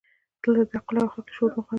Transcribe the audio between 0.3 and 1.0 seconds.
دلته د تعقل